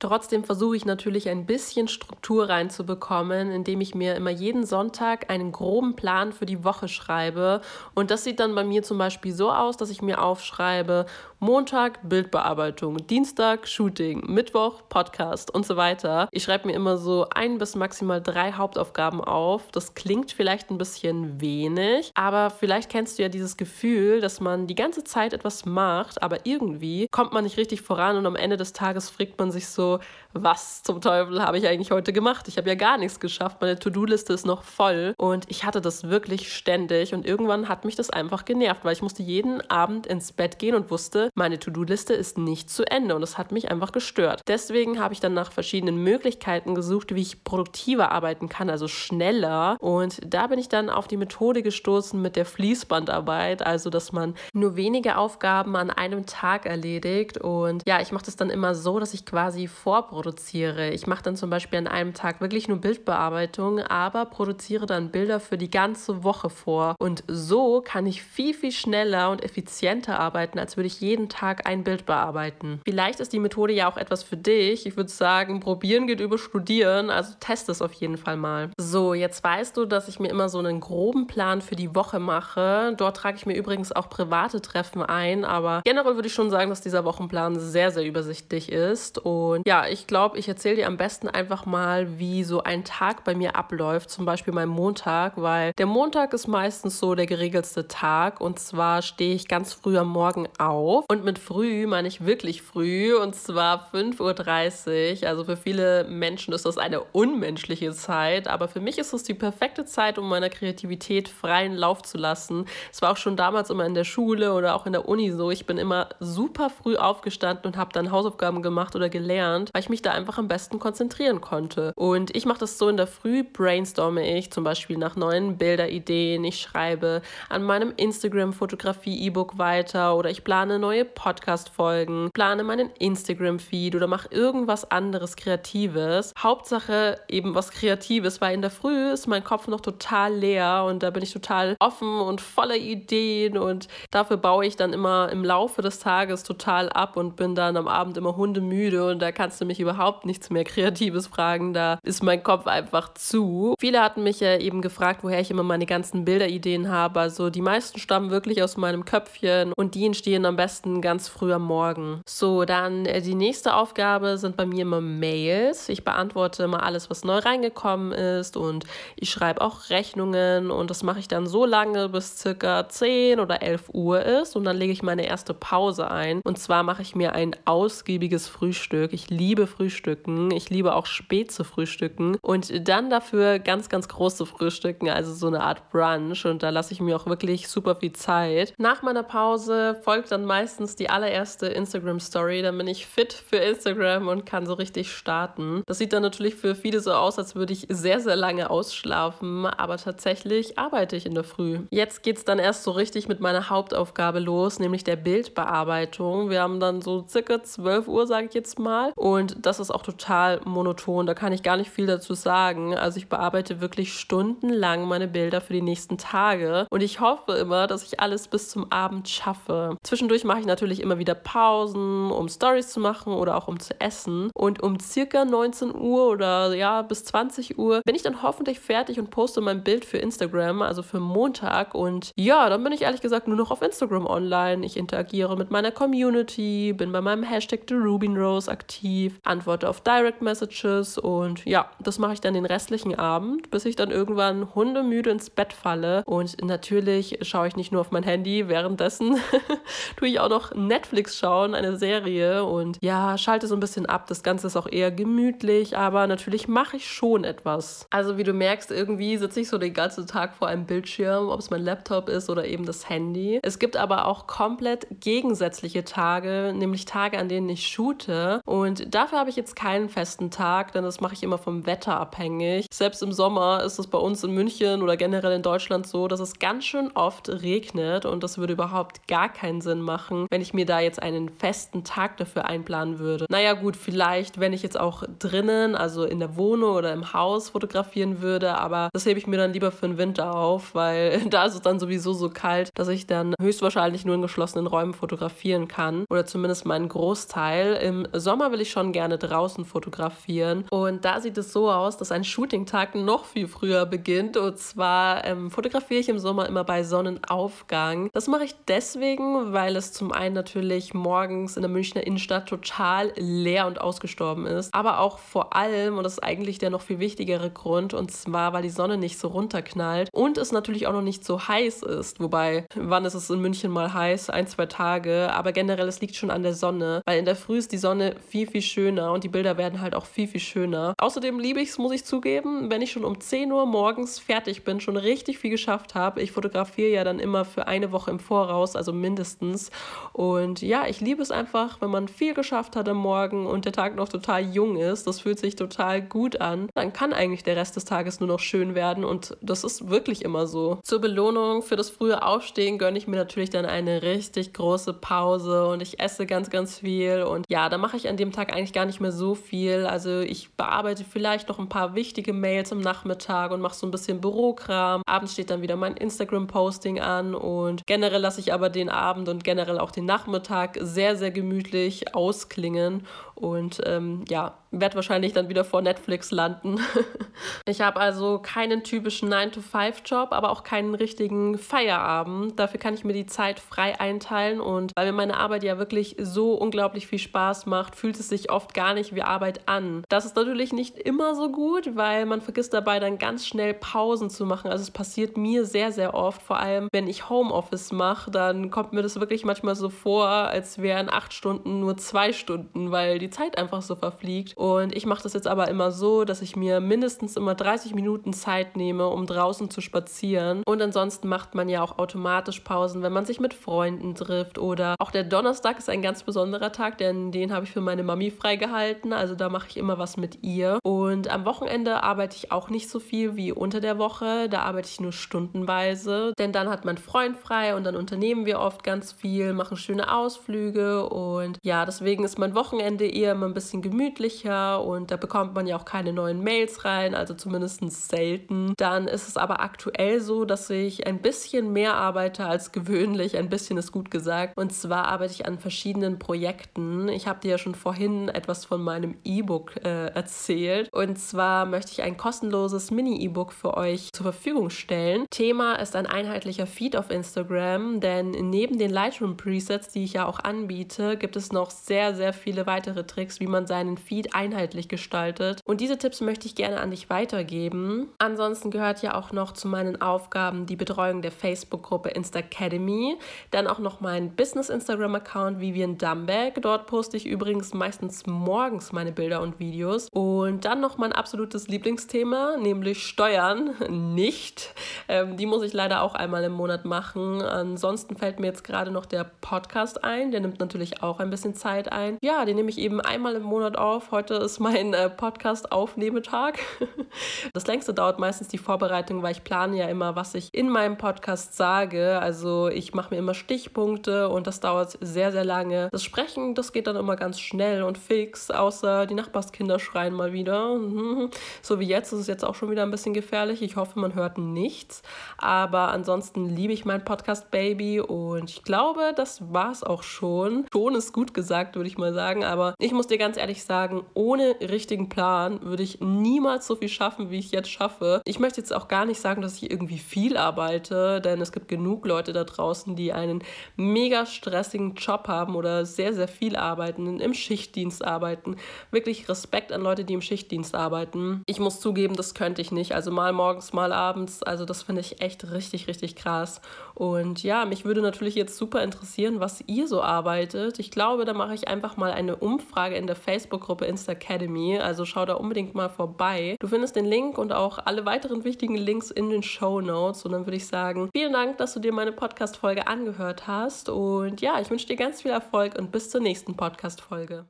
Trotzdem 0.00 0.44
versuche 0.44 0.76
ich 0.76 0.84
natürlich 0.84 1.28
ein 1.28 1.44
bisschen 1.44 1.88
Struktur 1.88 2.48
reinzubekommen, 2.48 3.50
indem 3.50 3.80
ich 3.80 3.96
mir 3.96 4.14
immer 4.14 4.30
jeden 4.30 4.64
Sonntag 4.64 5.28
einen 5.28 5.50
groben 5.50 5.96
Plan 5.96 6.32
für 6.32 6.46
die 6.46 6.62
Woche 6.62 6.86
schreibe. 6.86 7.62
Und 7.94 8.12
das 8.12 8.22
sieht 8.22 8.38
dann 8.38 8.54
bei 8.54 8.62
mir 8.62 8.84
zum 8.84 8.96
Beispiel 8.96 9.32
so 9.32 9.50
aus, 9.50 9.76
dass 9.76 9.90
ich 9.90 10.00
mir 10.00 10.22
aufschreibe, 10.22 11.06
Montag 11.40 12.00
Bildbearbeitung, 12.02 13.06
Dienstag 13.06 13.68
Shooting, 13.68 14.24
Mittwoch 14.26 14.82
Podcast 14.88 15.54
und 15.54 15.64
so 15.64 15.76
weiter. 15.76 16.28
Ich 16.32 16.42
schreibe 16.42 16.66
mir 16.66 16.74
immer 16.74 16.96
so 16.96 17.28
ein 17.32 17.58
bis 17.58 17.76
maximal 17.76 18.20
drei 18.20 18.50
Hauptaufgaben 18.54 19.20
auf. 19.20 19.70
Das 19.70 19.94
klingt 19.94 20.32
vielleicht 20.32 20.68
ein 20.68 20.78
bisschen 20.78 21.40
wenig, 21.40 22.10
aber 22.14 22.50
vielleicht 22.50 22.90
kennst 22.90 23.18
du 23.18 23.22
ja 23.22 23.28
dieses 23.28 23.56
Gefühl, 23.56 24.20
dass 24.20 24.40
man 24.40 24.66
die 24.66 24.74
ganze 24.74 25.04
Zeit 25.04 25.32
etwas 25.32 25.64
macht, 25.64 26.20
aber 26.24 26.44
irgendwie 26.44 27.06
kommt 27.12 27.32
man 27.32 27.44
nicht 27.44 27.56
richtig 27.56 27.82
voran 27.82 28.16
und 28.16 28.26
am 28.26 28.34
Ende 28.34 28.56
des 28.56 28.72
Tages 28.72 29.08
fragt 29.08 29.38
man 29.38 29.52
sich 29.52 29.68
so, 29.68 30.00
was 30.32 30.82
zum 30.82 31.00
Teufel 31.00 31.40
habe 31.40 31.56
ich 31.58 31.68
eigentlich 31.68 31.92
heute 31.92 32.12
gemacht? 32.12 32.48
Ich 32.48 32.58
habe 32.58 32.68
ja 32.68 32.74
gar 32.74 32.98
nichts 32.98 33.20
geschafft. 33.20 33.58
Meine 33.60 33.78
To-Do-Liste 33.78 34.32
ist 34.32 34.44
noch 34.44 34.64
voll 34.64 35.14
und 35.16 35.44
ich 35.48 35.64
hatte 35.64 35.80
das 35.80 36.02
wirklich 36.02 36.52
ständig 36.52 37.14
und 37.14 37.24
irgendwann 37.24 37.68
hat 37.68 37.84
mich 37.84 37.94
das 37.94 38.10
einfach 38.10 38.44
genervt, 38.44 38.84
weil 38.84 38.92
ich 38.92 39.02
musste 39.02 39.22
jeden 39.22 39.60
Abend 39.70 40.08
ins 40.08 40.32
Bett 40.32 40.58
gehen 40.58 40.74
und 40.74 40.90
wusste, 40.90 41.27
Meine 41.34 41.58
To-Do-Liste 41.58 42.14
ist 42.14 42.38
nicht 42.38 42.70
zu 42.70 42.84
Ende 42.84 43.14
und 43.14 43.20
das 43.20 43.38
hat 43.38 43.52
mich 43.52 43.70
einfach 43.70 43.92
gestört. 43.92 44.42
Deswegen 44.46 45.00
habe 45.00 45.14
ich 45.14 45.20
dann 45.20 45.34
nach 45.34 45.52
verschiedenen 45.52 46.02
Möglichkeiten 46.02 46.74
gesucht, 46.74 47.14
wie 47.14 47.22
ich 47.22 47.44
produktiver 47.44 48.12
arbeiten 48.12 48.48
kann, 48.48 48.70
also 48.70 48.88
schneller. 48.88 49.76
Und 49.80 50.20
da 50.24 50.46
bin 50.46 50.58
ich 50.58 50.68
dann 50.68 50.90
auf 50.90 51.08
die 51.08 51.16
Methode 51.16 51.62
gestoßen 51.62 52.20
mit 52.20 52.36
der 52.36 52.44
Fließbandarbeit, 52.44 53.66
also 53.66 53.90
dass 53.90 54.12
man 54.12 54.34
nur 54.52 54.76
wenige 54.76 55.16
Aufgaben 55.16 55.76
an 55.76 55.90
einem 55.90 56.26
Tag 56.26 56.66
erledigt. 56.66 57.38
Und 57.38 57.82
ja, 57.86 58.00
ich 58.00 58.12
mache 58.12 58.26
das 58.26 58.36
dann 58.36 58.50
immer 58.50 58.74
so, 58.74 58.98
dass 58.98 59.14
ich 59.14 59.26
quasi 59.26 59.66
vorproduziere. 59.66 60.90
Ich 60.90 61.06
mache 61.06 61.22
dann 61.22 61.36
zum 61.36 61.50
Beispiel 61.50 61.78
an 61.78 61.86
einem 61.86 62.14
Tag 62.14 62.40
wirklich 62.40 62.68
nur 62.68 62.78
Bildbearbeitung, 62.78 63.80
aber 63.80 64.26
produziere 64.26 64.86
dann 64.86 65.10
Bilder 65.10 65.40
für 65.40 65.58
die 65.58 65.70
ganze 65.70 66.22
Woche 66.24 66.50
vor. 66.50 66.94
Und 66.98 67.24
so 67.26 67.82
kann 67.84 68.06
ich 68.06 68.22
viel, 68.22 68.54
viel 68.54 68.72
schneller 68.72 69.30
und 69.30 69.42
effizienter 69.42 70.18
arbeiten, 70.20 70.58
als 70.58 70.76
würde 70.76 70.86
ich 70.86 71.00
jeden 71.00 71.17
Tag 71.26 71.66
ein 71.66 71.82
Bild 71.82 72.06
bearbeiten. 72.06 72.80
Vielleicht 72.84 73.18
ist 73.18 73.32
die 73.32 73.40
Methode 73.40 73.72
ja 73.72 73.90
auch 73.90 73.96
etwas 73.96 74.22
für 74.22 74.36
dich. 74.36 74.86
Ich 74.86 74.96
würde 74.96 75.10
sagen, 75.10 75.60
probieren 75.60 76.06
geht 76.06 76.20
über 76.20 76.38
studieren, 76.38 77.10
also 77.10 77.32
test 77.40 77.68
es 77.68 77.82
auf 77.82 77.92
jeden 77.94 78.16
Fall 78.16 78.36
mal. 78.36 78.70
So, 78.78 79.14
jetzt 79.14 79.42
weißt 79.42 79.76
du, 79.76 79.84
dass 79.84 80.08
ich 80.08 80.20
mir 80.20 80.28
immer 80.28 80.48
so 80.48 80.58
einen 80.58 80.80
groben 80.80 81.26
Plan 81.26 81.60
für 81.60 81.76
die 81.76 81.94
Woche 81.94 82.20
mache. 82.20 82.94
Dort 82.96 83.16
trage 83.16 83.36
ich 83.36 83.46
mir 83.46 83.54
übrigens 83.54 83.92
auch 83.92 84.08
private 84.08 84.60
Treffen 84.60 85.02
ein, 85.02 85.44
aber 85.44 85.82
generell 85.84 86.14
würde 86.14 86.28
ich 86.28 86.34
schon 86.34 86.50
sagen, 86.50 86.70
dass 86.70 86.80
dieser 86.80 87.04
Wochenplan 87.04 87.58
sehr, 87.58 87.90
sehr 87.90 88.04
übersichtlich 88.04 88.70
ist. 88.70 89.18
Und 89.18 89.66
ja, 89.66 89.86
ich 89.86 90.06
glaube, 90.06 90.38
ich 90.38 90.48
erzähle 90.48 90.76
dir 90.76 90.86
am 90.86 90.96
besten 90.96 91.28
einfach 91.28 91.66
mal, 91.66 92.18
wie 92.18 92.44
so 92.44 92.62
ein 92.62 92.84
Tag 92.84 93.24
bei 93.24 93.34
mir 93.34 93.56
abläuft, 93.56 94.10
zum 94.10 94.24
Beispiel 94.24 94.52
mein 94.52 94.68
Montag, 94.68 95.32
weil 95.36 95.72
der 95.78 95.86
Montag 95.86 96.32
ist 96.32 96.46
meistens 96.46 96.98
so 96.98 97.14
der 97.14 97.26
geregelste 97.26 97.88
Tag 97.88 98.40
und 98.40 98.58
zwar 98.58 99.02
stehe 99.02 99.34
ich 99.34 99.48
ganz 99.48 99.72
früh 99.72 99.96
am 99.96 100.08
Morgen 100.08 100.48
auf 100.58 101.04
und 101.10 101.24
mit 101.24 101.38
früh 101.38 101.86
meine 101.86 102.06
ich 102.06 102.26
wirklich 102.26 102.60
früh 102.60 103.16
und 103.16 103.34
zwar 103.34 103.88
5.30 103.94 105.22
Uhr. 105.22 105.28
Also 105.28 105.44
für 105.44 105.56
viele 105.56 106.04
Menschen 106.04 106.52
ist 106.52 106.66
das 106.66 106.76
eine 106.76 107.00
unmenschliche 107.00 107.92
Zeit, 107.92 108.46
aber 108.46 108.68
für 108.68 108.80
mich 108.80 108.98
ist 108.98 109.14
es 109.14 109.22
die 109.22 109.32
perfekte 109.32 109.86
Zeit, 109.86 110.18
um 110.18 110.28
meiner 110.28 110.50
Kreativität 110.50 111.30
freien 111.30 111.74
Lauf 111.74 112.02
zu 112.02 112.18
lassen. 112.18 112.66
Es 112.92 113.00
war 113.00 113.12
auch 113.12 113.16
schon 113.16 113.36
damals 113.36 113.70
immer 113.70 113.86
in 113.86 113.94
der 113.94 114.04
Schule 114.04 114.52
oder 114.52 114.74
auch 114.74 114.84
in 114.84 114.92
der 114.92 115.08
Uni 115.08 115.32
so. 115.32 115.50
Ich 115.50 115.64
bin 115.64 115.78
immer 115.78 116.10
super 116.20 116.68
früh 116.68 116.96
aufgestanden 116.96 117.64
und 117.64 117.78
habe 117.78 117.90
dann 117.94 118.10
Hausaufgaben 118.10 118.60
gemacht 118.60 118.94
oder 118.94 119.08
gelernt, 119.08 119.70
weil 119.72 119.80
ich 119.80 119.88
mich 119.88 120.02
da 120.02 120.10
einfach 120.10 120.36
am 120.36 120.46
besten 120.46 120.78
konzentrieren 120.78 121.40
konnte. 121.40 121.94
Und 121.96 122.36
ich 122.36 122.44
mache 122.44 122.60
das 122.60 122.76
so 122.76 122.90
in 122.90 122.98
der 122.98 123.06
Früh, 123.06 123.44
brainstorme 123.44 124.36
ich 124.36 124.52
zum 124.52 124.62
Beispiel 124.62 124.98
nach 124.98 125.16
neuen 125.16 125.56
Bilderideen. 125.56 126.44
Ich 126.44 126.60
schreibe 126.60 127.22
an 127.48 127.62
meinem 127.62 127.94
Instagram-Fotografie-E-Book 127.96 129.56
weiter 129.56 130.14
oder 130.14 130.28
ich 130.28 130.44
plane 130.44 130.78
neue 130.78 130.97
Podcast-Folgen, 131.04 132.30
plane 132.32 132.64
meinen 132.64 132.90
Instagram-Feed 132.98 133.94
oder 133.94 134.06
mache 134.06 134.28
irgendwas 134.30 134.90
anderes 134.90 135.36
Kreatives. 135.36 136.32
Hauptsache 136.38 137.20
eben 137.28 137.54
was 137.54 137.70
Kreatives, 137.70 138.40
weil 138.40 138.54
in 138.54 138.62
der 138.62 138.70
Früh 138.70 139.12
ist 139.12 139.26
mein 139.26 139.44
Kopf 139.44 139.68
noch 139.68 139.80
total 139.80 140.34
leer 140.34 140.84
und 140.86 141.02
da 141.02 141.10
bin 141.10 141.22
ich 141.22 141.32
total 141.32 141.76
offen 141.78 142.20
und 142.20 142.40
voller 142.40 142.76
Ideen 142.76 143.58
und 143.58 143.88
dafür 144.10 144.36
baue 144.36 144.66
ich 144.66 144.76
dann 144.76 144.92
immer 144.92 145.28
im 145.30 145.44
Laufe 145.44 145.82
des 145.82 145.98
Tages 145.98 146.42
total 146.42 146.88
ab 146.90 147.16
und 147.16 147.36
bin 147.36 147.54
dann 147.54 147.76
am 147.76 147.88
Abend 147.88 148.16
immer 148.16 148.36
hundemüde 148.36 149.08
und 149.10 149.20
da 149.20 149.32
kannst 149.32 149.60
du 149.60 149.64
mich 149.64 149.80
überhaupt 149.80 150.26
nichts 150.26 150.50
mehr 150.50 150.64
Kreatives 150.64 151.26
fragen. 151.26 151.72
Da 151.72 151.98
ist 152.02 152.22
mein 152.22 152.42
Kopf 152.42 152.66
einfach 152.66 153.14
zu. 153.14 153.74
Viele 153.78 154.02
hatten 154.02 154.22
mich 154.22 154.40
ja 154.40 154.58
eben 154.58 154.82
gefragt, 154.82 155.22
woher 155.22 155.40
ich 155.40 155.50
immer 155.50 155.62
meine 155.62 155.86
ganzen 155.86 156.24
Bilderideen 156.24 156.88
habe. 156.88 157.20
Also 157.20 157.50
die 157.50 157.62
meisten 157.62 157.98
stammen 157.98 158.30
wirklich 158.30 158.62
aus 158.62 158.76
meinem 158.76 159.04
Köpfchen 159.04 159.72
und 159.76 159.94
die 159.94 160.06
entstehen 160.06 160.44
am 160.44 160.56
besten 160.56 160.87
ganz 161.00 161.28
früh 161.28 161.52
am 161.52 161.64
Morgen. 161.64 162.20
So, 162.26 162.64
dann 162.64 163.06
äh, 163.06 163.20
die 163.20 163.34
nächste 163.34 163.74
Aufgabe 163.74 164.38
sind 164.38 164.56
bei 164.56 164.66
mir 164.66 164.82
immer 164.82 165.00
Mails. 165.00 165.88
Ich 165.88 166.04
beantworte 166.04 166.64
immer 166.64 166.82
alles, 166.82 167.10
was 167.10 167.24
neu 167.24 167.38
reingekommen 167.38 168.12
ist 168.12 168.56
und 168.56 168.84
ich 169.16 169.30
schreibe 169.30 169.60
auch 169.60 169.90
Rechnungen 169.90 170.70
und 170.70 170.90
das 170.90 171.02
mache 171.02 171.18
ich 171.18 171.28
dann 171.28 171.46
so 171.46 171.64
lange, 171.64 172.08
bis 172.08 172.38
circa 172.38 172.88
10 172.88 173.40
oder 173.40 173.62
11 173.62 173.90
Uhr 173.92 174.22
ist 174.22 174.56
und 174.56 174.64
dann 174.64 174.76
lege 174.76 174.92
ich 174.92 175.02
meine 175.02 175.26
erste 175.26 175.54
Pause 175.54 176.10
ein. 176.10 176.40
Und 176.44 176.58
zwar 176.58 176.82
mache 176.82 177.02
ich 177.02 177.14
mir 177.14 177.32
ein 177.32 177.54
ausgiebiges 177.64 178.48
Frühstück. 178.48 179.12
Ich 179.12 179.30
liebe 179.30 179.66
Frühstücken. 179.66 180.50
Ich 180.50 180.70
liebe 180.70 180.94
auch 180.94 181.06
spät 181.06 181.52
zu 181.52 181.64
frühstücken 181.64 182.36
und 182.42 182.88
dann 182.88 183.10
dafür 183.10 183.58
ganz, 183.58 183.88
ganz 183.88 184.08
große 184.08 184.46
Frühstücken, 184.46 185.08
also 185.08 185.32
so 185.32 185.46
eine 185.46 185.62
Art 185.62 185.90
Brunch 185.90 186.46
und 186.46 186.62
da 186.62 186.70
lasse 186.70 186.92
ich 186.92 187.00
mir 187.00 187.16
auch 187.16 187.26
wirklich 187.26 187.68
super 187.68 187.96
viel 187.96 188.12
Zeit. 188.12 188.74
Nach 188.78 189.02
meiner 189.02 189.22
Pause 189.22 190.00
folgt 190.02 190.32
dann 190.32 190.44
meistens 190.78 190.94
die 190.94 191.10
allererste 191.10 191.66
Instagram 191.66 192.20
Story. 192.20 192.62
Dann 192.62 192.78
bin 192.78 192.86
ich 192.86 193.06
fit 193.06 193.32
für 193.32 193.56
Instagram 193.56 194.28
und 194.28 194.46
kann 194.46 194.64
so 194.64 194.74
richtig 194.74 195.10
starten. 195.10 195.82
Das 195.86 195.98
sieht 195.98 196.12
dann 196.12 196.22
natürlich 196.22 196.54
für 196.54 196.76
viele 196.76 197.00
so 197.00 197.12
aus, 197.12 197.36
als 197.36 197.56
würde 197.56 197.72
ich 197.72 197.86
sehr, 197.88 198.20
sehr 198.20 198.36
lange 198.36 198.70
ausschlafen, 198.70 199.66
aber 199.66 199.96
tatsächlich 199.96 200.78
arbeite 200.78 201.16
ich 201.16 201.26
in 201.26 201.34
der 201.34 201.42
Früh. 201.42 201.80
Jetzt 201.90 202.22
geht 202.22 202.36
es 202.36 202.44
dann 202.44 202.60
erst 202.60 202.84
so 202.84 202.92
richtig 202.92 203.26
mit 203.26 203.40
meiner 203.40 203.70
Hauptaufgabe 203.70 204.38
los, 204.38 204.78
nämlich 204.78 205.02
der 205.02 205.16
Bildbearbeitung. 205.16 206.48
Wir 206.48 206.62
haben 206.62 206.78
dann 206.78 207.02
so 207.02 207.24
circa 207.28 207.60
12 207.60 208.06
Uhr, 208.06 208.28
sage 208.28 208.46
ich 208.46 208.54
jetzt 208.54 208.78
mal. 208.78 209.12
Und 209.16 209.66
das 209.66 209.80
ist 209.80 209.90
auch 209.90 210.02
total 210.02 210.60
monoton. 210.64 211.26
Da 211.26 211.34
kann 211.34 211.52
ich 211.52 211.64
gar 211.64 211.76
nicht 211.76 211.90
viel 211.90 212.06
dazu 212.06 212.34
sagen. 212.34 212.94
Also 212.94 213.18
ich 213.18 213.28
bearbeite 213.28 213.80
wirklich 213.80 214.14
stundenlang 214.14 215.08
meine 215.08 215.26
Bilder 215.26 215.60
für 215.60 215.72
die 215.72 215.82
nächsten 215.82 216.18
Tage. 216.18 216.86
Und 216.90 217.02
ich 217.02 217.18
hoffe 217.18 217.54
immer, 217.54 217.88
dass 217.88 218.04
ich 218.04 218.20
alles 218.20 218.46
bis 218.46 218.70
zum 218.70 218.92
Abend 218.92 219.28
schaffe. 219.28 219.96
Zwischendurch 220.04 220.44
mache 220.44 220.60
ich 220.60 220.67
natürlich 220.68 221.00
immer 221.00 221.18
wieder 221.18 221.34
Pausen, 221.34 222.30
um 222.30 222.48
Stories 222.48 222.88
zu 222.88 223.00
machen 223.00 223.32
oder 223.32 223.56
auch 223.56 223.68
um 223.68 223.80
zu 223.80 224.00
essen. 224.00 224.50
Und 224.54 224.82
um 224.82 225.00
circa 225.00 225.44
19 225.44 225.94
Uhr 225.94 226.28
oder 226.28 226.74
ja, 226.74 227.02
bis 227.02 227.24
20 227.24 227.78
Uhr 227.78 228.02
bin 228.04 228.14
ich 228.14 228.22
dann 228.22 228.42
hoffentlich 228.42 228.80
fertig 228.80 229.18
und 229.18 229.30
poste 229.30 229.60
mein 229.60 229.82
Bild 229.82 230.04
für 230.04 230.18
Instagram, 230.18 230.82
also 230.82 231.02
für 231.02 231.20
Montag. 231.20 231.94
Und 231.94 232.32
ja, 232.36 232.68
dann 232.68 232.84
bin 232.84 232.92
ich 232.92 233.02
ehrlich 233.02 233.20
gesagt 233.20 233.48
nur 233.48 233.56
noch 233.56 233.70
auf 233.70 233.82
Instagram 233.82 234.26
online. 234.26 234.84
Ich 234.84 234.96
interagiere 234.96 235.56
mit 235.56 235.70
meiner 235.70 235.90
Community, 235.90 236.92
bin 236.92 237.12
bei 237.12 237.20
meinem 237.20 237.42
Hashtag 237.42 237.86
TheRubinRose 237.86 238.70
aktiv, 238.70 239.40
antworte 239.44 239.88
auf 239.88 240.00
Direct 240.02 240.42
Messages 240.42 241.18
und 241.18 241.64
ja, 241.64 241.90
das 242.00 242.18
mache 242.18 242.34
ich 242.34 242.40
dann 242.40 242.54
den 242.54 242.66
restlichen 242.66 243.18
Abend, 243.18 243.70
bis 243.70 243.84
ich 243.84 243.96
dann 243.96 244.10
irgendwann 244.10 244.74
hundemüde 244.74 245.30
ins 245.30 245.50
Bett 245.50 245.72
falle. 245.72 246.22
Und 246.26 246.62
natürlich 246.62 247.38
schaue 247.42 247.68
ich 247.68 247.76
nicht 247.76 247.92
nur 247.92 248.00
auf 248.00 248.10
mein 248.10 248.22
Handy, 248.22 248.68
währenddessen 248.68 249.38
tue 250.16 250.28
ich 250.28 250.40
auch 250.40 250.48
noch 250.48 250.57
Netflix 250.74 251.38
schauen, 251.38 251.74
eine 251.74 251.96
Serie 251.96 252.64
und 252.64 252.98
ja, 253.02 253.36
schalte 253.38 253.66
so 253.66 253.74
ein 253.74 253.80
bisschen 253.80 254.06
ab. 254.06 254.26
Das 254.28 254.42
Ganze 254.42 254.66
ist 254.66 254.76
auch 254.76 254.86
eher 254.90 255.10
gemütlich, 255.10 255.96
aber 255.96 256.26
natürlich 256.26 256.68
mache 256.68 256.96
ich 256.96 257.08
schon 257.08 257.44
etwas. 257.44 258.06
Also 258.10 258.36
wie 258.38 258.44
du 258.44 258.52
merkst, 258.52 258.90
irgendwie 258.90 259.36
sitze 259.36 259.60
ich 259.60 259.68
so 259.68 259.78
den 259.78 259.94
ganzen 259.94 260.26
Tag 260.26 260.54
vor 260.54 260.68
einem 260.68 260.86
Bildschirm, 260.86 261.48
ob 261.48 261.60
es 261.60 261.70
mein 261.70 261.82
Laptop 261.82 262.28
ist 262.28 262.50
oder 262.50 262.66
eben 262.66 262.84
das 262.84 263.08
Handy. 263.08 263.60
Es 263.62 263.78
gibt 263.78 263.96
aber 263.96 264.26
auch 264.26 264.46
komplett 264.46 265.06
gegensätzliche 265.20 266.04
Tage, 266.04 266.72
nämlich 266.76 267.04
Tage, 267.04 267.38
an 267.38 267.48
denen 267.48 267.68
ich 267.68 267.86
shoote 267.86 268.60
und 268.64 269.14
dafür 269.14 269.38
habe 269.38 269.50
ich 269.50 269.56
jetzt 269.56 269.76
keinen 269.76 270.08
festen 270.08 270.50
Tag, 270.50 270.92
denn 270.92 271.04
das 271.04 271.20
mache 271.20 271.34
ich 271.34 271.42
immer 271.42 271.58
vom 271.58 271.86
Wetter 271.86 272.18
abhängig. 272.18 272.86
Selbst 272.92 273.22
im 273.22 273.32
Sommer 273.32 273.82
ist 273.84 273.98
es 273.98 274.06
bei 274.06 274.18
uns 274.18 274.44
in 274.44 274.52
München 274.52 275.02
oder 275.02 275.16
generell 275.16 275.52
in 275.52 275.62
Deutschland 275.62 276.06
so, 276.06 276.28
dass 276.28 276.40
es 276.40 276.58
ganz 276.58 276.84
schön 276.84 277.10
oft 277.14 277.48
regnet 277.48 278.24
und 278.26 278.42
das 278.42 278.58
würde 278.58 278.72
überhaupt 278.72 279.26
gar 279.28 279.48
keinen 279.48 279.80
Sinn 279.80 280.00
machen, 280.00 280.46
wenn 280.50 280.60
ich 280.60 280.74
mir 280.74 280.86
da 280.86 281.00
jetzt 281.00 281.22
einen 281.22 281.48
festen 281.48 282.04
Tag 282.04 282.36
dafür 282.36 282.66
einplanen 282.66 283.18
würde. 283.18 283.46
Naja 283.48 283.74
gut, 283.74 283.96
vielleicht, 283.96 284.60
wenn 284.60 284.72
ich 284.72 284.82
jetzt 284.82 284.98
auch 284.98 285.24
drinnen, 285.38 285.94
also 285.94 286.24
in 286.24 286.38
der 286.38 286.56
Wohnung 286.56 286.94
oder 286.94 287.12
im 287.12 287.32
Haus 287.32 287.70
fotografieren 287.70 288.40
würde, 288.40 288.78
aber 288.78 289.10
das 289.12 289.26
hebe 289.26 289.38
ich 289.38 289.46
mir 289.46 289.56
dann 289.56 289.72
lieber 289.72 289.92
für 289.92 290.08
den 290.08 290.18
Winter 290.18 290.54
auf, 290.54 290.94
weil 290.94 291.40
da 291.50 291.64
ist 291.64 291.74
es 291.74 291.82
dann 291.82 291.98
sowieso 291.98 292.32
so 292.32 292.50
kalt, 292.50 292.90
dass 292.94 293.08
ich 293.08 293.26
dann 293.26 293.54
höchstwahrscheinlich 293.60 294.24
nur 294.24 294.34
in 294.34 294.42
geschlossenen 294.42 294.86
Räumen 294.86 295.14
fotografieren 295.14 295.88
kann 295.88 296.24
oder 296.30 296.46
zumindest 296.46 296.86
meinen 296.86 297.08
Großteil. 297.08 297.94
Im 297.94 298.26
Sommer 298.32 298.72
will 298.72 298.80
ich 298.80 298.90
schon 298.90 299.12
gerne 299.12 299.38
draußen 299.38 299.84
fotografieren 299.84 300.84
und 300.90 301.24
da 301.24 301.40
sieht 301.40 301.58
es 301.58 301.72
so 301.72 301.90
aus, 301.90 302.16
dass 302.16 302.32
ein 302.32 302.44
Shooting-Tag 302.44 303.14
noch 303.14 303.44
viel 303.44 303.68
früher 303.68 304.06
beginnt 304.06 304.56
und 304.56 304.78
zwar 304.78 305.44
ähm, 305.44 305.70
fotografiere 305.70 306.20
ich 306.20 306.28
im 306.28 306.38
Sommer 306.38 306.66
immer 306.66 306.84
bei 306.84 307.02
Sonnenaufgang. 307.02 308.30
Das 308.32 308.48
mache 308.48 308.64
ich 308.64 308.74
deswegen, 308.86 309.72
weil 309.72 309.96
es 309.96 310.12
zum 310.12 310.27
einen 310.32 310.54
natürlich 310.54 311.14
morgens 311.14 311.76
in 311.76 311.82
der 311.82 311.90
Münchner 311.90 312.26
Innenstadt 312.26 312.68
total 312.68 313.32
leer 313.36 313.86
und 313.86 314.00
ausgestorben 314.00 314.66
ist, 314.66 314.94
aber 314.94 315.20
auch 315.20 315.38
vor 315.38 315.74
allem, 315.74 316.18
und 316.18 316.24
das 316.24 316.34
ist 316.34 316.44
eigentlich 316.44 316.78
der 316.78 316.90
noch 316.90 317.02
viel 317.02 317.18
wichtigere 317.18 317.70
Grund, 317.70 318.14
und 318.14 318.30
zwar, 318.30 318.72
weil 318.72 318.82
die 318.82 318.90
Sonne 318.90 319.16
nicht 319.16 319.38
so 319.38 319.48
runterknallt 319.48 320.28
und 320.32 320.58
es 320.58 320.72
natürlich 320.72 321.06
auch 321.06 321.12
noch 321.12 321.22
nicht 321.22 321.44
so 321.44 321.68
heiß 321.68 322.02
ist. 322.02 322.40
Wobei, 322.40 322.86
wann 322.94 323.24
ist 323.24 323.34
es 323.34 323.50
in 323.50 323.60
München 323.60 323.90
mal 323.90 324.12
heiß? 324.12 324.50
Ein, 324.50 324.66
zwei 324.66 324.86
Tage. 324.86 325.52
Aber 325.52 325.72
generell, 325.72 326.08
es 326.08 326.20
liegt 326.20 326.36
schon 326.36 326.50
an 326.50 326.62
der 326.62 326.74
Sonne, 326.74 327.22
weil 327.26 327.38
in 327.38 327.44
der 327.44 327.56
Früh 327.56 327.78
ist 327.78 327.92
die 327.92 327.98
Sonne 327.98 328.36
viel, 328.48 328.68
viel 328.68 328.82
schöner 328.82 329.32
und 329.32 329.44
die 329.44 329.48
Bilder 329.48 329.76
werden 329.76 330.00
halt 330.00 330.14
auch 330.14 330.26
viel, 330.26 330.48
viel 330.48 330.60
schöner. 330.60 331.14
Außerdem 331.18 331.58
liebe 331.58 331.80
ich 331.80 331.90
es, 331.90 331.98
muss 331.98 332.12
ich 332.12 332.24
zugeben, 332.24 332.90
wenn 332.90 333.02
ich 333.02 333.12
schon 333.12 333.24
um 333.24 333.40
10 333.40 333.72
Uhr 333.72 333.86
morgens 333.86 334.38
fertig 334.38 334.84
bin, 334.84 335.00
schon 335.00 335.16
richtig 335.16 335.58
viel 335.58 335.70
geschafft 335.70 336.14
habe. 336.14 336.40
Ich 336.42 336.52
fotografiere 336.52 337.10
ja 337.10 337.24
dann 337.24 337.38
immer 337.38 337.64
für 337.64 337.86
eine 337.86 338.12
Woche 338.12 338.30
im 338.30 338.40
Voraus, 338.40 338.96
also 338.96 339.12
mindestens. 339.12 339.90
Und 340.32 340.82
ja, 340.82 341.06
ich 341.06 341.20
liebe 341.20 341.42
es 341.42 341.50
einfach, 341.50 342.00
wenn 342.00 342.10
man 342.10 342.28
viel 342.28 342.54
geschafft 342.54 342.96
hat 342.96 343.08
am 343.08 343.16
Morgen 343.16 343.66
und 343.66 343.84
der 343.84 343.92
Tag 343.92 344.16
noch 344.16 344.28
total 344.28 344.62
jung 344.62 344.96
ist. 344.96 345.26
Das 345.26 345.40
fühlt 345.40 345.58
sich 345.58 345.76
total 345.76 346.22
gut 346.22 346.60
an. 346.60 346.88
Dann 346.94 347.12
kann 347.12 347.32
eigentlich 347.32 347.64
der 347.64 347.76
Rest 347.76 347.96
des 347.96 348.04
Tages 348.04 348.40
nur 348.40 348.48
noch 348.48 348.60
schön 348.60 348.94
werden 348.94 349.24
und 349.24 349.56
das 349.60 349.84
ist 349.84 350.08
wirklich 350.08 350.44
immer 350.44 350.66
so. 350.66 350.98
Zur 351.02 351.20
Belohnung 351.20 351.82
für 351.82 351.96
das 351.96 352.10
frühe 352.10 352.42
Aufstehen 352.42 352.98
gönne 352.98 353.18
ich 353.18 353.26
mir 353.26 353.36
natürlich 353.36 353.70
dann 353.70 353.86
eine 353.86 354.22
richtig 354.22 354.72
große 354.74 355.14
Pause 355.14 355.88
und 355.88 356.00
ich 356.02 356.20
esse 356.20 356.46
ganz, 356.46 356.70
ganz 356.70 356.98
viel. 356.98 357.42
Und 357.42 357.64
ja, 357.68 357.88
da 357.88 357.98
mache 357.98 358.16
ich 358.16 358.28
an 358.28 358.36
dem 358.36 358.52
Tag 358.52 358.72
eigentlich 358.72 358.92
gar 358.92 359.06
nicht 359.06 359.20
mehr 359.20 359.32
so 359.32 359.54
viel. 359.54 360.06
Also 360.06 360.40
ich 360.40 360.70
bearbeite 360.76 361.24
vielleicht 361.24 361.68
noch 361.68 361.78
ein 361.78 361.88
paar 361.88 362.14
wichtige 362.14 362.52
Mails 362.52 362.92
am 362.92 363.00
Nachmittag 363.00 363.70
und 363.70 363.80
mache 363.80 363.94
so 363.94 364.06
ein 364.06 364.10
bisschen 364.10 364.40
Bürokram. 364.40 365.22
Abends 365.26 365.52
steht 365.52 365.70
dann 365.70 365.82
wieder 365.82 365.96
mein 365.96 366.16
Instagram-Posting 366.16 367.20
an 367.20 367.54
und 367.54 368.06
generell 368.06 368.40
lasse 368.40 368.60
ich 368.60 368.72
aber 368.72 368.88
den 368.88 369.08
Abend 369.08 369.48
und 369.48 369.64
generell 369.64 369.98
auch 369.98 370.07
den 370.10 370.24
Nachmittag 370.24 370.98
sehr, 371.00 371.36
sehr 371.36 371.50
gemütlich 371.50 372.34
ausklingen 372.34 373.26
und 373.58 374.00
ähm, 374.06 374.44
ja, 374.48 374.78
werde 374.90 375.16
wahrscheinlich 375.16 375.52
dann 375.52 375.68
wieder 375.68 375.84
vor 375.84 376.00
Netflix 376.00 376.50
landen. 376.50 377.00
ich 377.86 378.00
habe 378.00 378.20
also 378.20 378.58
keinen 378.58 379.04
typischen 379.04 379.52
9-to-5-Job, 379.52 380.52
aber 380.52 380.70
auch 380.70 380.82
keinen 380.82 381.14
richtigen 381.14 381.76
Feierabend. 381.76 382.78
Dafür 382.78 383.00
kann 383.00 383.14
ich 383.14 383.24
mir 383.24 383.32
die 383.32 383.46
Zeit 383.46 383.80
frei 383.80 384.18
einteilen 384.18 384.80
und 384.80 385.12
weil 385.16 385.26
mir 385.26 385.32
meine 385.32 385.56
Arbeit 385.56 385.82
ja 385.82 385.98
wirklich 385.98 386.36
so 386.38 386.74
unglaublich 386.74 387.26
viel 387.26 387.38
Spaß 387.38 387.86
macht, 387.86 388.16
fühlt 388.16 388.38
es 388.38 388.48
sich 388.48 388.70
oft 388.70 388.94
gar 388.94 389.14
nicht 389.14 389.34
wie 389.34 389.42
Arbeit 389.42 389.88
an. 389.88 390.24
Das 390.28 390.44
ist 390.44 390.56
natürlich 390.56 390.92
nicht 390.92 391.18
immer 391.18 391.54
so 391.54 391.70
gut, 391.70 392.16
weil 392.16 392.46
man 392.46 392.60
vergisst 392.60 392.94
dabei 392.94 393.18
dann 393.18 393.38
ganz 393.38 393.66
schnell 393.66 393.92
Pausen 393.92 394.50
zu 394.50 394.64
machen. 394.64 394.90
Also 394.90 395.02
es 395.02 395.10
passiert 395.10 395.56
mir 395.56 395.84
sehr, 395.84 396.12
sehr 396.12 396.34
oft, 396.34 396.62
vor 396.62 396.78
allem 396.78 397.08
wenn 397.12 397.26
ich 397.26 397.50
Homeoffice 397.50 398.12
mache, 398.12 398.50
dann 398.50 398.90
kommt 398.90 399.12
mir 399.12 399.22
das 399.22 399.38
wirklich 399.38 399.64
manchmal 399.64 399.96
so 399.96 400.08
vor, 400.08 400.48
als 400.48 400.98
wären 400.98 401.28
acht 401.28 401.52
Stunden 401.52 402.00
nur 402.00 402.16
zwei 402.16 402.52
Stunden, 402.52 403.10
weil 403.10 403.38
die 403.38 403.47
Zeit 403.50 403.78
einfach 403.78 404.02
so 404.02 404.16
verfliegt. 404.16 404.76
Und 404.76 405.14
ich 405.14 405.26
mache 405.26 405.42
das 405.42 405.52
jetzt 405.52 405.66
aber 405.66 405.88
immer 405.88 406.10
so, 406.10 406.44
dass 406.44 406.62
ich 406.62 406.76
mir 406.76 407.00
mindestens 407.00 407.56
immer 407.56 407.74
30 407.74 408.14
Minuten 408.14 408.52
Zeit 408.52 408.96
nehme, 408.96 409.28
um 409.28 409.46
draußen 409.46 409.90
zu 409.90 410.00
spazieren. 410.00 410.82
Und 410.86 411.02
ansonsten 411.02 411.48
macht 411.48 411.74
man 411.74 411.88
ja 411.88 412.02
auch 412.02 412.18
automatisch 412.18 412.80
Pausen, 412.80 413.22
wenn 413.22 413.32
man 413.32 413.46
sich 413.46 413.60
mit 413.60 413.74
Freunden 413.74 414.34
trifft. 414.34 414.78
Oder 414.78 415.14
auch 415.18 415.30
der 415.30 415.44
Donnerstag 415.44 415.98
ist 415.98 416.08
ein 416.08 416.22
ganz 416.22 416.42
besonderer 416.42 416.92
Tag, 416.92 417.18
denn 417.18 417.52
den 417.52 417.72
habe 417.72 417.84
ich 417.84 417.92
für 417.92 418.00
meine 418.00 418.22
Mami 418.22 418.50
freigehalten. 418.50 419.32
Also 419.32 419.54
da 419.54 419.68
mache 419.68 419.88
ich 419.88 419.96
immer 419.96 420.18
was 420.18 420.36
mit 420.36 420.62
ihr. 420.62 420.98
Und 421.02 421.48
am 421.48 421.64
Wochenende 421.64 422.22
arbeite 422.22 422.56
ich 422.56 422.72
auch 422.72 422.90
nicht 422.90 423.08
so 423.08 423.20
viel 423.20 423.56
wie 423.56 423.72
unter 423.72 424.00
der 424.00 424.18
Woche. 424.18 424.68
Da 424.68 424.82
arbeite 424.82 425.08
ich 425.08 425.20
nur 425.20 425.32
stundenweise. 425.32 426.52
Denn 426.58 426.72
dann 426.72 426.88
hat 426.88 427.04
mein 427.04 427.18
Freund 427.18 427.56
frei 427.56 427.94
und 427.94 428.04
dann 428.04 428.16
unternehmen 428.16 428.66
wir 428.66 428.80
oft 428.80 429.04
ganz 429.04 429.32
viel, 429.32 429.72
machen 429.72 429.96
schöne 429.96 430.32
Ausflüge. 430.32 431.28
Und 431.28 431.78
ja, 431.82 432.04
deswegen 432.04 432.44
ist 432.44 432.58
mein 432.58 432.74
Wochenende 432.74 433.26
eher 433.38 433.52
immer 433.52 433.66
ein 433.66 433.74
bisschen 433.74 434.02
gemütlicher 434.02 435.02
und 435.02 435.30
da 435.30 435.36
bekommt 435.36 435.74
man 435.74 435.86
ja 435.86 435.96
auch 435.96 436.04
keine 436.04 436.32
neuen 436.32 436.62
Mails 436.62 437.04
rein, 437.04 437.34
also 437.34 437.54
zumindest 437.54 437.98
selten. 438.28 438.94
Dann 438.96 439.28
ist 439.28 439.48
es 439.48 439.56
aber 439.56 439.80
aktuell 439.80 440.40
so, 440.40 440.64
dass 440.64 440.90
ich 440.90 441.26
ein 441.26 441.38
bisschen 441.40 441.92
mehr 441.92 442.14
arbeite 442.14 442.64
als 442.64 442.92
gewöhnlich. 442.92 443.56
Ein 443.56 443.68
bisschen 443.68 443.98
ist 443.98 444.12
gut 444.12 444.30
gesagt. 444.30 444.76
Und 444.76 444.92
zwar 444.92 445.26
arbeite 445.26 445.52
ich 445.52 445.66
an 445.66 445.78
verschiedenen 445.78 446.38
Projekten. 446.38 447.28
Ich 447.28 447.46
habe 447.46 447.60
dir 447.60 447.72
ja 447.72 447.78
schon 447.78 447.94
vorhin 447.94 448.48
etwas 448.48 448.84
von 448.84 449.02
meinem 449.02 449.36
E-Book 449.44 449.96
äh, 450.04 450.26
erzählt. 450.28 451.08
Und 451.12 451.38
zwar 451.38 451.86
möchte 451.86 452.12
ich 452.12 452.22
ein 452.22 452.36
kostenloses 452.36 453.10
Mini-E-Book 453.10 453.72
für 453.72 453.96
euch 453.96 454.32
zur 454.32 454.44
Verfügung 454.44 454.90
stellen. 454.90 455.46
Thema 455.50 455.94
ist 455.96 456.16
ein 456.16 456.26
einheitlicher 456.26 456.86
Feed 456.86 457.16
auf 457.16 457.30
Instagram, 457.30 458.20
denn 458.20 458.50
neben 458.50 458.98
den 458.98 459.10
Lightroom 459.10 459.56
Presets, 459.56 460.08
die 460.08 460.24
ich 460.24 460.34
ja 460.34 460.46
auch 460.46 460.60
anbiete, 460.60 461.36
gibt 461.36 461.56
es 461.56 461.72
noch 461.72 461.90
sehr, 461.90 462.34
sehr 462.34 462.52
viele 462.52 462.86
weitere 462.86 463.24
Tricks, 463.28 463.60
wie 463.60 463.66
man 463.68 463.86
seinen 463.86 464.16
Feed 464.16 464.54
einheitlich 464.54 465.08
gestaltet. 465.08 465.80
Und 465.84 466.00
diese 466.00 466.18
Tipps 466.18 466.40
möchte 466.40 466.66
ich 466.66 466.74
gerne 466.74 467.00
an 467.00 467.10
dich 467.10 467.30
weitergeben. 467.30 468.28
Ansonsten 468.38 468.90
gehört 468.90 469.22
ja 469.22 469.34
auch 469.34 469.52
noch 469.52 469.72
zu 469.72 469.86
meinen 469.86 470.20
Aufgaben 470.20 470.86
die 470.86 470.96
Betreuung 470.96 471.42
der 471.42 471.52
Facebook-Gruppe 471.52 472.30
Instacademy. 472.30 473.36
Dann 473.70 473.86
auch 473.86 473.98
noch 473.98 474.20
mein 474.20 474.56
Business-Instagram-Account 474.56 475.80
Vivian 475.80 476.18
Dumbeck. 476.18 476.80
Dort 476.82 477.06
poste 477.06 477.36
ich 477.36 477.46
übrigens 477.46 477.94
meistens 477.94 478.46
morgens 478.46 479.12
meine 479.12 479.32
Bilder 479.32 479.60
und 479.60 479.78
Videos. 479.78 480.28
Und 480.32 480.84
dann 480.84 481.00
noch 481.00 481.18
mein 481.18 481.32
absolutes 481.32 481.88
Lieblingsthema, 481.88 482.76
nämlich 482.78 483.26
Steuern. 483.26 483.94
Nicht. 484.34 484.94
Ähm, 485.28 485.56
die 485.56 485.66
muss 485.66 485.82
ich 485.82 485.92
leider 485.92 486.22
auch 486.22 486.34
einmal 486.34 486.64
im 486.64 486.72
Monat 486.72 487.04
machen. 487.04 487.62
Ansonsten 487.62 488.36
fällt 488.36 488.60
mir 488.60 488.66
jetzt 488.66 488.84
gerade 488.84 489.10
noch 489.10 489.26
der 489.26 489.44
Podcast 489.60 490.24
ein. 490.24 490.50
Der 490.50 490.60
nimmt 490.60 490.80
natürlich 490.80 491.22
auch 491.22 491.40
ein 491.40 491.50
bisschen 491.50 491.74
Zeit 491.74 492.10
ein. 492.10 492.38
Ja, 492.42 492.64
den 492.64 492.76
nehme 492.76 492.90
ich 492.90 492.98
eben 492.98 493.17
einmal 493.20 493.54
im 493.54 493.62
Monat 493.62 493.96
auf. 493.96 494.30
Heute 494.30 494.54
ist 494.54 494.78
mein 494.78 495.14
äh, 495.14 495.30
Podcast-Aufnehmetag. 495.30 496.78
das 497.72 497.86
längste 497.86 498.14
dauert 498.14 498.38
meistens 498.38 498.68
die 498.68 498.78
Vorbereitung, 498.78 499.42
weil 499.42 499.52
ich 499.52 499.64
plane 499.64 499.96
ja 499.96 500.06
immer, 500.06 500.36
was 500.36 500.54
ich 500.54 500.68
in 500.72 500.88
meinem 500.88 501.18
Podcast 501.18 501.76
sage. 501.76 502.38
Also 502.40 502.88
ich 502.88 503.14
mache 503.14 503.34
mir 503.34 503.38
immer 503.38 503.54
Stichpunkte 503.54 504.48
und 504.48 504.66
das 504.66 504.80
dauert 504.80 505.18
sehr, 505.20 505.52
sehr 505.52 505.64
lange. 505.64 506.08
Das 506.12 506.24
Sprechen, 506.24 506.74
das 506.74 506.92
geht 506.92 507.06
dann 507.06 507.16
immer 507.16 507.36
ganz 507.36 507.60
schnell 507.60 508.02
und 508.02 508.18
fix, 508.18 508.70
außer 508.70 509.26
die 509.26 509.34
Nachbarskinder 509.34 509.98
schreien 509.98 510.34
mal 510.34 510.52
wieder. 510.52 510.96
So 511.82 512.00
wie 512.00 512.06
jetzt 512.06 512.32
ist 512.32 512.40
es 512.40 512.46
jetzt 512.46 512.64
auch 512.64 512.74
schon 512.74 512.90
wieder 512.90 513.02
ein 513.02 513.10
bisschen 513.10 513.34
gefährlich. 513.34 513.82
Ich 513.82 513.96
hoffe, 513.96 514.18
man 514.18 514.34
hört 514.34 514.58
nichts. 514.58 515.22
Aber 515.56 516.08
ansonsten 516.08 516.66
liebe 516.66 516.92
ich 516.92 517.04
mein 517.04 517.24
Podcast 517.24 517.70
Baby 517.70 518.20
und 518.20 518.70
ich 518.70 518.82
glaube, 518.82 519.32
das 519.34 519.72
war 519.72 519.90
es 519.90 520.02
auch 520.02 520.22
schon. 520.22 520.86
Schon 520.92 521.14
ist 521.14 521.32
gut 521.32 521.54
gesagt, 521.54 521.96
würde 521.96 522.08
ich 522.08 522.18
mal 522.18 522.32
sagen. 522.34 522.64
Aber 522.64 522.94
ich 522.98 523.07
muss 523.12 523.26
dir 523.26 523.38
ganz 523.38 523.56
ehrlich 523.56 523.84
sagen, 523.84 524.24
ohne 524.34 524.76
richtigen 524.80 525.28
Plan 525.28 525.82
würde 525.82 526.02
ich 526.02 526.20
niemals 526.20 526.86
so 526.86 526.96
viel 526.96 527.08
schaffen, 527.08 527.50
wie 527.50 527.58
ich 527.58 527.70
jetzt 527.70 527.90
schaffe. 527.90 528.42
Ich 528.44 528.58
möchte 528.58 528.80
jetzt 528.80 528.94
auch 528.94 529.08
gar 529.08 529.24
nicht 529.24 529.40
sagen, 529.40 529.62
dass 529.62 529.76
ich 529.76 529.90
irgendwie 529.90 530.18
viel 530.18 530.56
arbeite, 530.56 531.40
denn 531.40 531.60
es 531.60 531.72
gibt 531.72 531.88
genug 531.88 532.26
Leute 532.26 532.52
da 532.52 532.64
draußen, 532.64 533.16
die 533.16 533.32
einen 533.32 533.62
mega 533.96 534.46
stressigen 534.46 535.14
Job 535.14 535.48
haben 535.48 535.76
oder 535.76 536.04
sehr, 536.06 536.32
sehr 536.34 536.48
viel 536.48 536.76
arbeiten, 536.76 537.40
im 537.40 537.54
Schichtdienst 537.54 538.24
arbeiten. 538.24 538.76
Wirklich 539.10 539.48
Respekt 539.48 539.92
an 539.92 540.02
Leute, 540.02 540.24
die 540.24 540.34
im 540.34 540.42
Schichtdienst 540.42 540.94
arbeiten. 540.94 541.62
Ich 541.66 541.78
muss 541.78 542.00
zugeben, 542.00 542.36
das 542.36 542.54
könnte 542.54 542.82
ich 542.82 542.92
nicht. 542.92 543.14
Also 543.14 543.30
mal 543.30 543.52
morgens, 543.52 543.92
mal 543.92 544.12
abends. 544.12 544.62
Also 544.62 544.84
das 544.84 545.02
finde 545.02 545.20
ich 545.20 545.40
echt 545.40 545.70
richtig, 545.70 546.08
richtig 546.08 546.36
krass. 546.36 546.80
Und 547.14 547.62
ja, 547.62 547.84
mich 547.84 548.04
würde 548.04 548.22
natürlich 548.22 548.54
jetzt 548.54 548.76
super 548.76 549.02
interessieren, 549.02 549.60
was 549.60 549.82
ihr 549.86 550.06
so 550.06 550.22
arbeitet. 550.22 550.98
Ich 550.98 551.10
glaube, 551.10 551.44
da 551.44 551.52
mache 551.52 551.74
ich 551.74 551.88
einfach 551.88 552.16
mal 552.16 552.30
eine 552.30 552.56
Umfrage 552.88 553.16
in 553.16 553.26
der 553.26 553.36
Facebook-Gruppe 553.36 554.06
Insta 554.06 554.32
Academy. 554.32 554.98
Also 554.98 555.26
schau 555.26 555.44
da 555.44 555.54
unbedingt 555.54 555.94
mal 555.94 556.08
vorbei. 556.08 556.76
Du 556.80 556.88
findest 556.88 557.16
den 557.16 557.26
Link 557.26 557.58
und 557.58 557.72
auch 557.72 557.98
alle 557.98 558.24
weiteren 558.24 558.64
wichtigen 558.64 558.96
Links 558.96 559.30
in 559.30 559.50
den 559.50 559.62
Show 559.62 560.00
Notes. 560.00 560.44
Und 560.46 560.52
dann 560.52 560.64
würde 560.64 560.76
ich 560.76 560.86
sagen, 560.86 561.28
vielen 561.36 561.52
Dank, 561.52 561.76
dass 561.76 561.92
du 561.92 562.00
dir 562.00 562.12
meine 562.12 562.32
Podcast-Folge 562.32 563.06
angehört 563.06 563.66
hast. 563.66 564.08
Und 564.08 564.62
ja, 564.62 564.80
ich 564.80 564.88
wünsche 564.88 565.06
dir 565.06 565.16
ganz 565.16 565.42
viel 565.42 565.50
Erfolg 565.50 565.98
und 565.98 566.12
bis 566.12 566.30
zur 566.30 566.40
nächsten 566.40 566.76
Podcast-Folge. 566.76 567.66